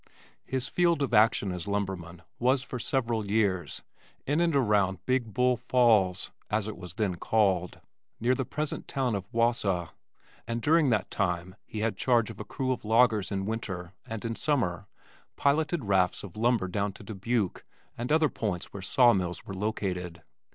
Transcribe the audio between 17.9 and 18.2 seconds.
and